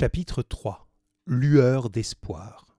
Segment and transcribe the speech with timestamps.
[0.00, 0.88] Chapitre 3
[1.26, 2.78] Lueur d'espoir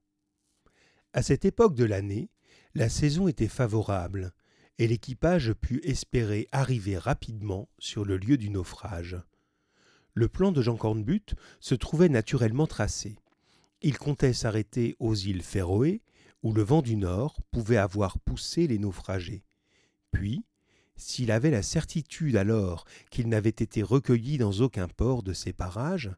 [1.13, 2.31] À cette époque de l'année,
[2.73, 4.33] la saison était favorable
[4.79, 9.21] et l'équipage put espérer arriver rapidement sur le lieu du naufrage.
[10.15, 13.19] Le plan de Jean Cornbutte se trouvait naturellement tracé.
[13.83, 16.01] Il comptait s'arrêter aux îles Féroé,
[16.41, 19.43] où le vent du nord pouvait avoir poussé les naufragés.
[20.09, 20.43] Puis,
[20.95, 26.09] s'il avait la certitude alors qu'ils n'avaient été recueillis dans aucun port de ces parages,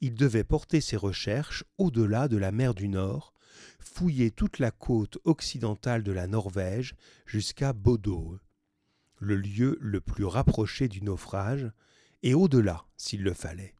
[0.00, 3.32] il devait porter ses recherches au-delà de la mer du Nord,
[3.80, 6.94] fouiller toute la côte occidentale de la Norvège
[7.26, 8.38] jusqu'à Bodø,
[9.18, 11.70] le lieu le plus rapproché du naufrage,
[12.22, 13.74] et au-delà s'il le fallait.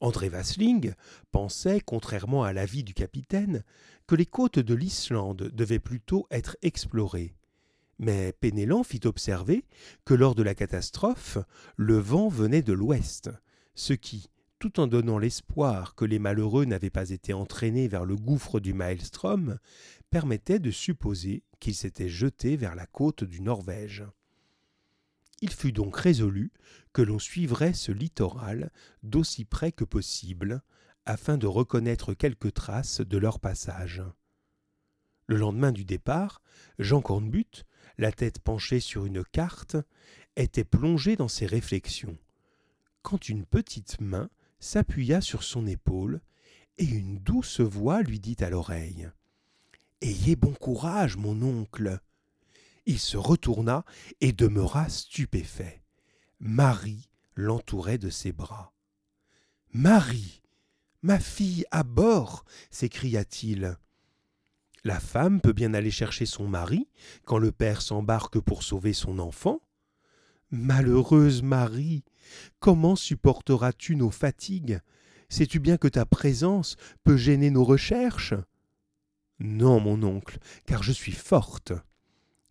[0.00, 0.92] André Vasling
[1.30, 3.64] pensait, contrairement à l'avis du capitaine,
[4.06, 7.34] que les côtes de l'Islande devaient plutôt être explorées.
[7.98, 9.64] Mais Penellan fit observer
[10.04, 11.38] que lors de la catastrophe,
[11.76, 13.30] le vent venait de l'ouest,
[13.74, 14.28] ce qui,
[14.64, 18.72] tout en donnant l'espoir que les malheureux n'avaient pas été entraînés vers le gouffre du
[18.72, 19.58] Maelstrom,
[20.08, 24.04] permettait de supposer qu'ils s'étaient jetés vers la côte du Norvège.
[25.42, 26.50] Il fut donc résolu
[26.94, 30.62] que l'on suivrait ce littoral d'aussi près que possible,
[31.04, 34.02] afin de reconnaître quelques traces de leur passage.
[35.26, 36.40] Le lendemain du départ,
[36.78, 37.66] Jean Cornbutte,
[37.98, 39.76] la tête penchée sur une carte,
[40.36, 42.16] était plongé dans ses réflexions,
[43.02, 44.30] quand une petite main
[44.64, 46.20] s'appuya sur son épaule,
[46.78, 49.10] et une douce voix lui dit à l'oreille.
[50.00, 52.00] Ayez bon courage, mon oncle.
[52.86, 53.84] Il se retourna
[54.20, 55.82] et demeura stupéfait.
[56.40, 58.72] Marie l'entourait de ses bras.
[59.72, 60.42] Marie.
[61.02, 62.44] Ma fille à bord.
[62.70, 63.76] s'écria-t-il.
[64.82, 66.88] La femme peut bien aller chercher son mari
[67.24, 69.60] quand le père s'embarque pour sauver son enfant.
[70.50, 72.04] Malheureuse Marie,
[72.60, 74.80] comment supporteras-tu nos fatigues?
[75.28, 78.34] Sais-tu bien que ta présence peut gêner nos recherches?
[79.40, 81.72] Non, mon oncle, car je suis forte.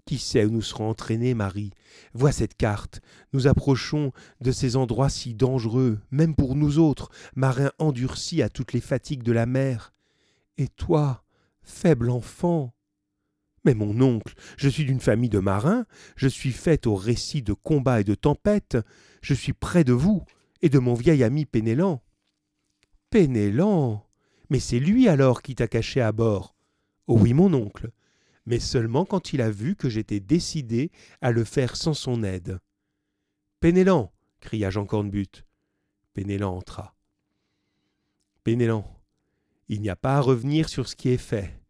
[0.05, 1.71] Qui sait où nous serons entraînés, Marie?
[2.13, 2.99] Vois cette carte.
[3.31, 4.11] Nous approchons
[4.41, 9.23] de ces endroits si dangereux, même pour nous autres, marins endurcis à toutes les fatigues
[9.23, 9.93] de la mer.
[10.57, 11.23] Et toi,
[11.61, 12.73] faible enfant,
[13.63, 15.85] mais mon oncle, je suis d'une famille de marins,
[16.15, 18.77] je suis faite au récit de combats et de tempêtes,
[19.21, 20.23] je suis près de vous
[20.61, 22.03] et de mon vieil ami Pénélan.
[23.09, 24.05] Pénélan
[24.49, 26.55] Mais c'est lui alors qui t'a caché à bord.
[27.07, 27.91] Oh oui, mon oncle,
[28.45, 30.91] mais seulement quand il a vu que j'étais décidé
[31.21, 32.59] à le faire sans son aide.
[33.59, 35.45] Pénélan cria Jean Cornbutte.
[36.13, 36.95] Pénélan entra.
[38.43, 38.85] Pénélan,
[39.69, 41.62] il n'y a pas à revenir sur ce qui est fait.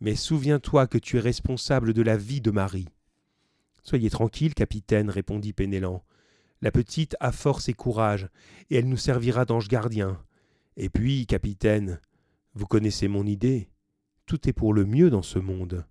[0.00, 2.88] Mais souviens-toi que tu es responsable de la vie de Marie.
[3.82, 6.02] Soyez tranquille, capitaine, répondit Pénélan.
[6.62, 8.28] La petite a force et courage,
[8.70, 10.22] et elle nous servira d'ange gardien.
[10.76, 12.00] Et puis, capitaine,
[12.54, 13.68] vous connaissez mon idée.
[14.24, 15.84] Tout est pour le mieux dans ce monde.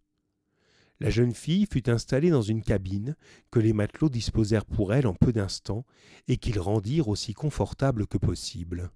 [0.99, 3.15] La jeune fille fut installée dans une cabine
[3.51, 5.85] que les matelots disposèrent pour elle en peu d'instants
[6.27, 8.91] et qu'ils rendirent aussi confortable que possible.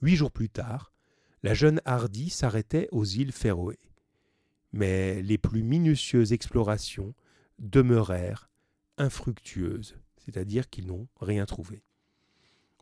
[0.00, 0.92] Huit jours plus tard,
[1.42, 3.78] la jeune Hardy s'arrêtait aux îles Féroé
[4.74, 7.14] mais les plus minutieuses explorations
[7.60, 8.50] demeurèrent
[8.98, 11.84] infructueuses, c'est-à-dire qu'ils n'ont rien trouvé.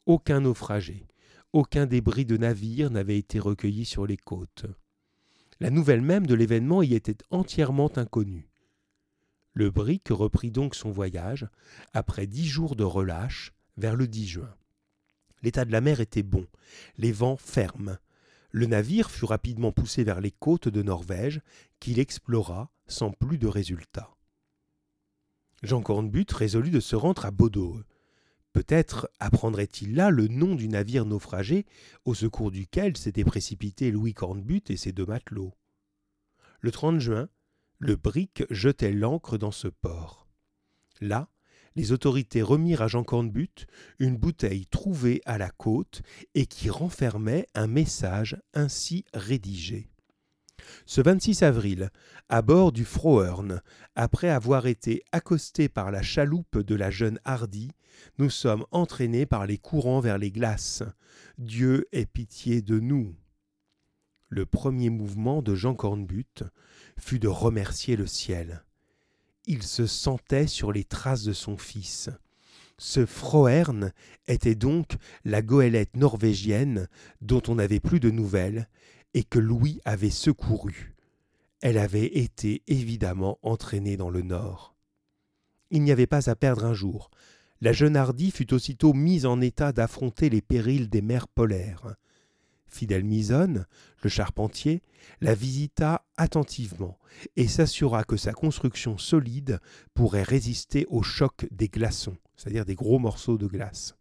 [0.06, 1.06] Aucun naufragé,
[1.52, 4.64] aucun débris de navire n'avait été recueilli sur les côtes.
[5.60, 8.48] La nouvelle même de l'événement y était entièrement inconnue.
[9.52, 11.46] Le brick reprit donc son voyage,
[11.92, 14.54] après dix jours de relâche, vers le 10 juin.
[15.42, 16.46] L'état de la mer était bon,
[16.96, 17.98] les vents fermes,
[18.52, 21.40] le navire fut rapidement poussé vers les côtes de Norvège,
[21.80, 24.14] qu'il explora sans plus de résultats.
[25.62, 27.82] Jean Cornbutte résolut de se rendre à Bodø.
[28.52, 31.64] Peut-être apprendrait-il là le nom du navire naufragé
[32.04, 35.54] au secours duquel s'étaient précipités Louis Cornbutte et ses deux matelots.
[36.60, 37.28] Le 30 juin,
[37.78, 40.28] le brick jetait l'ancre dans ce port.
[41.00, 41.28] Là,
[41.76, 43.66] les autorités remirent à Jean Cornbutte
[43.98, 46.02] une bouteille trouvée à la côte
[46.34, 49.88] et qui renfermait un message ainsi rédigé.
[50.86, 51.90] Ce 26 avril,
[52.28, 53.60] à bord du Frohern,
[53.96, 57.72] après avoir été accostés par la chaloupe de la jeune Hardy,
[58.18, 60.82] nous sommes entraînés par les courants vers les glaces.
[61.38, 63.14] Dieu ait pitié de nous.
[64.28, 66.44] Le premier mouvement de Jean Cornbutte
[66.98, 68.64] fut de remercier le ciel
[69.46, 72.10] il se sentait sur les traces de son fils.
[72.78, 73.92] Ce Frohern
[74.26, 76.88] était donc la goélette norvégienne
[77.20, 78.68] dont on n'avait plus de nouvelles
[79.14, 80.94] et que Louis avait secourue.
[81.60, 84.74] Elle avait été évidemment entraînée dans le nord.
[85.70, 87.10] Il n'y avait pas à perdre un jour.
[87.60, 91.94] La jeune Hardy fut aussitôt mise en état d'affronter les périls des mers polaires.
[92.72, 93.64] Fidel Mison,
[94.02, 94.82] le charpentier,
[95.20, 96.98] la visita attentivement
[97.36, 99.60] et s'assura que sa construction solide
[99.94, 103.94] pourrait résister au choc des glaçons, c'est-à-dire des gros morceaux de glace.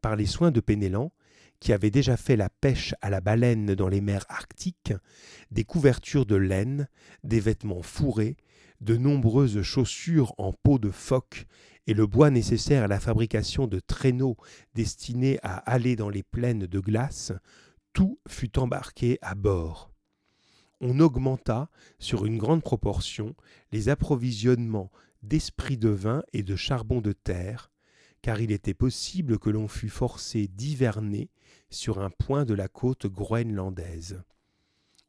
[0.00, 1.12] Par les soins de Pénélan,
[1.60, 4.92] qui avait déjà fait la pêche à la baleine dans les mers arctiques,
[5.50, 6.88] des couvertures de laine,
[7.24, 8.36] des vêtements fourrés,
[8.80, 11.46] de nombreuses chaussures en peau de phoque
[11.88, 14.36] et le bois nécessaire à la fabrication de traîneaux
[14.74, 17.32] destinés à aller dans les plaines de glace,
[17.98, 19.90] tout fut embarqué à bord.
[20.80, 21.68] On augmenta,
[21.98, 23.34] sur une grande proportion,
[23.72, 24.92] les approvisionnements
[25.24, 27.72] d'esprit de vin et de charbon de terre,
[28.22, 31.28] car il était possible que l'on fût forcé d'hiverner
[31.70, 34.22] sur un point de la côte groenlandaise.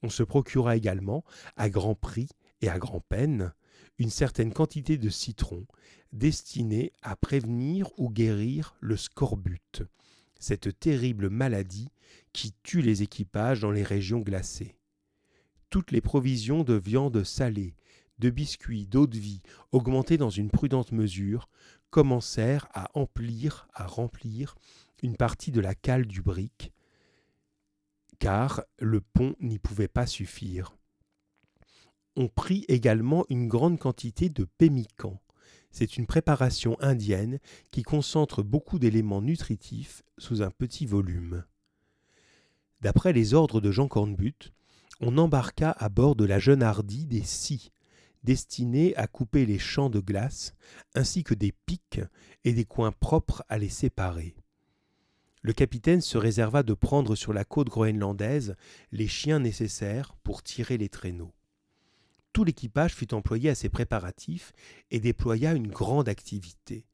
[0.01, 1.23] On se procura également,
[1.57, 2.29] à grand prix
[2.61, 3.53] et à grand peine,
[3.99, 5.67] une certaine quantité de citron
[6.11, 9.83] destinée à prévenir ou guérir le scorbut,
[10.39, 11.91] cette terrible maladie
[12.33, 14.75] qui tue les équipages dans les régions glacées.
[15.69, 17.75] Toutes les provisions de viande salée,
[18.17, 19.41] de biscuits, d'eau de vie,
[19.71, 21.49] augmentées dans une prudente mesure,
[21.89, 24.55] commencèrent à emplir, à remplir
[25.01, 26.71] une partie de la cale du brick,
[28.19, 30.75] car le pont n'y pouvait pas suffire.
[32.15, 35.21] On prit également une grande quantité de pémican.
[35.71, 37.39] C'est une préparation indienne
[37.71, 41.43] qui concentre beaucoup d'éléments nutritifs sous un petit volume.
[42.81, 44.51] D'après les ordres de Jean Cornbutte,
[45.01, 47.71] on embarqua à bord de la jeune Hardy des scies,
[48.23, 50.53] destinées à couper les champs de glace,
[50.95, 52.01] ainsi que des pics
[52.43, 54.35] et des coins propres à les séparer.
[55.41, 58.55] Le capitaine se réserva de prendre sur la côte groenlandaise
[58.91, 61.33] les chiens nécessaires pour tirer les traîneaux.
[62.33, 64.53] Tout l'équipage fut employé à ces préparatifs
[64.91, 66.85] et déploya une grande activité.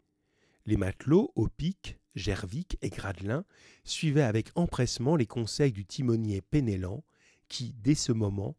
[0.65, 3.45] Les matelots, au pic, Gervic et Gradelin
[3.83, 7.03] suivaient avec empressement les conseils du timonier Pénélan,
[7.49, 8.55] qui, dès ce moment,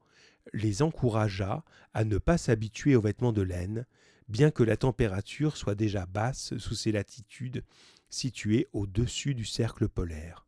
[0.53, 1.65] les encouragea
[1.95, 3.87] à ne pas s'habituer aux vêtements de laine,
[4.29, 7.65] bien que la température soit déjà basse sous ces latitudes
[8.09, 10.47] situées au-dessus du cercle polaire.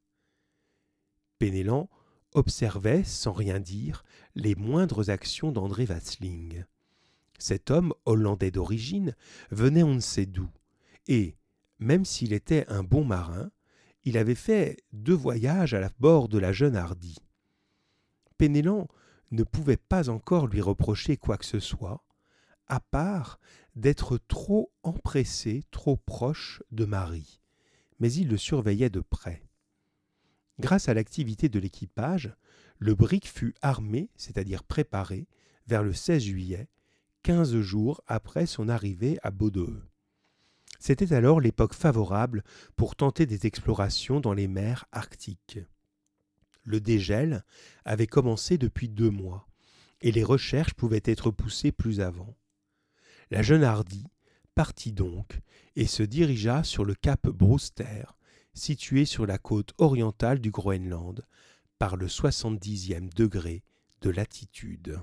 [2.38, 4.05] Observait, sans rien dire,
[4.35, 6.64] les moindres actions d'André Vasling.
[7.38, 9.14] Cet homme, hollandais d'origine,
[9.50, 10.49] venait on ne sait d'où,
[11.06, 11.37] et,
[11.79, 13.50] même s'il était un bon marin,
[14.05, 17.17] il avait fait deux voyages à la bord de la jeune Hardy.
[18.38, 18.88] Pénélan
[19.31, 22.05] ne pouvait pas encore lui reprocher quoi que ce soit,
[22.67, 23.38] à part
[23.76, 27.41] d'être trop empressé, trop proche de Marie,
[28.00, 29.43] mais il le surveillait de près.
[30.60, 32.34] Grâce à l'activité de l'équipage,
[32.78, 35.28] le brick fut armé, c'est-à-dire préparé,
[35.66, 36.69] vers le 16 juillet,
[37.22, 39.82] quinze jours après son arrivée à Bodø.
[40.81, 42.44] C'était alors l'époque favorable
[42.76, 45.58] pour tenter des explorations dans les mers arctiques.
[46.62, 47.44] Le dégel
[47.84, 49.49] avait commencé depuis deux mois,
[50.00, 52.37] et les recherches pouvaient être poussées plus avant.
[53.31, 54.06] La jeune Hardy
[54.55, 55.40] partit donc
[55.76, 58.05] et se dirigea sur le cap Brewster,
[58.54, 61.24] situé sur la côte orientale du Groenland,
[61.78, 63.62] par le soixante dixième degré
[64.00, 65.00] de latitude.